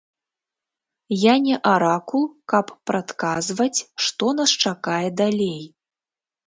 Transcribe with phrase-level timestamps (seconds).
[1.31, 5.61] Я не аракул, каб прадказваць, што нас чакае далей.